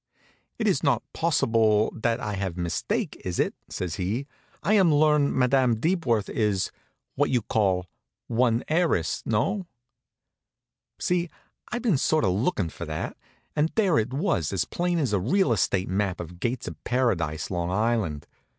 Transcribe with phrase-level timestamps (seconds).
[0.57, 4.25] "It is not possible that I have mistake, is it?" says he.
[4.63, 6.71] "I am learn that Madam Deepworth is
[7.13, 7.85] what you call
[8.25, 9.21] one heiress?
[9.27, 9.67] No?"
[10.97, 11.29] See?
[11.71, 13.15] I'd been sort of lookin' for that;
[13.55, 17.51] and there it was, as plain as a real estate map of Gates of Paradise,
[17.51, 18.25] Long Island.